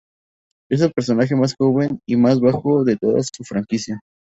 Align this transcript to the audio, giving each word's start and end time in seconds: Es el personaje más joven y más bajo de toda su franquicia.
Es 0.71 0.81
el 0.81 0.91
personaje 0.93 1.35
más 1.35 1.53
joven 1.55 1.99
y 2.07 2.15
más 2.17 2.39
bajo 2.39 2.83
de 2.83 2.97
toda 2.97 3.21
su 3.21 3.43
franquicia. 3.43 3.99